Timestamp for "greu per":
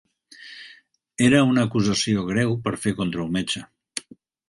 2.33-2.77